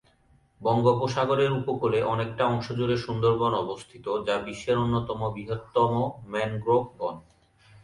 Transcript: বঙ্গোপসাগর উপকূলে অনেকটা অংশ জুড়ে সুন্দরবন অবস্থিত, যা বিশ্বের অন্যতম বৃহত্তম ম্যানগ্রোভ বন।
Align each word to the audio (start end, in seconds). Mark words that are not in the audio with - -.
বঙ্গোপসাগর 0.61 1.39
উপকূলে 1.51 1.99
অনেকটা 2.03 2.43
অংশ 2.45 2.67
জুড়ে 2.71 2.95
সুন্দরবন 2.97 3.53
অবস্থিত, 3.55 4.05
যা 4.27 4.35
বিশ্বের 4.37 4.77
অন্যতম 4.77 5.19
বৃহত্তম 5.33 5.91
ম্যানগ্রোভ 6.27 6.83
বন। 6.97 7.15